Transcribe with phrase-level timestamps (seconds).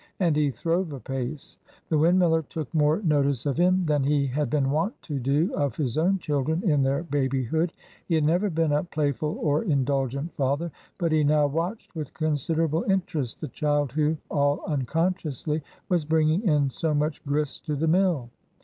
[0.19, 1.59] And he throve apace.
[1.89, 5.75] The windmiller took more notice of him than he had been wont to do of
[5.75, 7.71] his own children in their babyhood.
[8.07, 12.81] He had never been a playful or indulgent father, but he now watched with considerable
[12.89, 18.31] interest the child who, all unconsciously, was bringing in so much "grist to the mill."